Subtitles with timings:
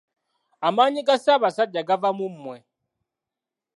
[0.67, 2.57] Amaanyi ga Ssaabasajja gava mu mwe.